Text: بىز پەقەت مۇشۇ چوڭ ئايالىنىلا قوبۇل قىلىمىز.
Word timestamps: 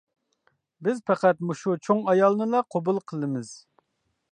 بىز 0.87 1.01
پەقەت 1.09 1.43
مۇشۇ 1.51 1.77
چوڭ 1.89 2.01
ئايالىنىلا 2.15 2.65
قوبۇل 2.77 3.01
قىلىمىز. 3.13 3.53